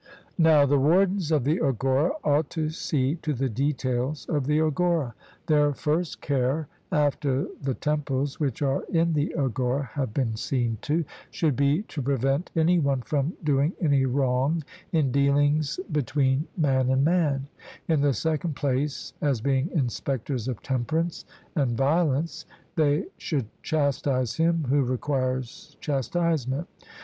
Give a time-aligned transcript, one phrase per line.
[0.39, 5.13] Now the wardens of the agora ought to see to the details of the agora.
[5.45, 11.05] Their first care, after the temples which are in the agora have been seen to,
[11.29, 17.05] should be to prevent any one from doing any wrong in dealings between man and
[17.05, 17.45] man;
[17.87, 21.25] in the second place, as being inspectors of temperance
[21.55, 26.67] and violence, they should chastise him who requires chastisement.